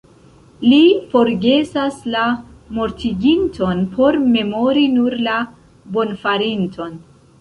Li 0.69 0.77
forgesas 1.11 1.99
la 2.15 2.23
mortiginton 2.77 3.83
por 3.99 4.17
memori 4.33 4.87
nur 4.95 5.19
la 5.29 5.37
bonfarinton. 5.99 6.99